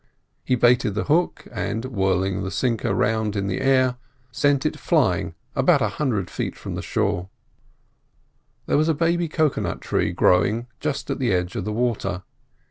He 0.43 0.55
baited 0.55 0.95
the 0.95 1.03
hook, 1.03 1.45
and 1.51 1.85
whirling 1.85 2.41
the 2.41 2.49
sinker 2.49 2.91
round 2.91 3.35
in 3.35 3.45
the 3.45 3.61
air 3.61 3.97
sent 4.31 4.65
it 4.65 4.79
flying 4.79 5.35
out 5.55 5.79
a 5.79 5.89
hundred 5.89 6.27
feet 6.27 6.55
from 6.55 6.81
shore. 6.81 7.29
There 8.65 8.77
was 8.77 8.89
a 8.89 8.95
baby 8.95 9.27
cocoa 9.27 9.61
nut 9.61 9.79
tree 9.79 10.11
growing 10.11 10.65
just 10.79 11.11
at 11.11 11.19
the 11.19 11.31
edge 11.31 11.55
of 11.55 11.65
the 11.65 11.71
water. 11.71 12.23